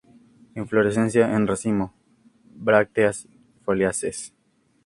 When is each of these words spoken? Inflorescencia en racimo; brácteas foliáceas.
Inflorescencia 0.61 1.25
en 1.35 1.45
racimo; 1.45 1.93
brácteas 2.55 3.17
foliáceas. 3.65 4.33